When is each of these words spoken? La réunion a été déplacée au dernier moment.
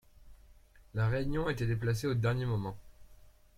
La 0.95 1.07
réunion 1.09 1.45
a 1.45 1.51
été 1.51 1.67
déplacée 1.67 2.07
au 2.07 2.15
dernier 2.15 2.47
moment. 2.47 2.75